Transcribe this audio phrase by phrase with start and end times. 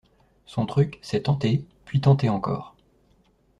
[0.47, 2.75] Son truc, c’est tenter, puis tenter encore.